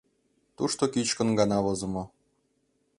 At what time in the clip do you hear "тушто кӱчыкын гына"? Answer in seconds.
0.57-1.57